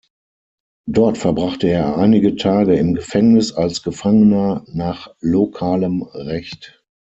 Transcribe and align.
Dort 0.87 1.19
verbrachte 1.19 1.67
er 1.67 1.95
einige 1.95 2.35
Tage 2.35 2.73
im 2.75 2.95
Gefängnis 2.95 3.51
als 3.53 3.83
Gefangener 3.83 4.63
nach 4.67 5.13
lokalem 5.19 6.01
Recht. 6.01 6.83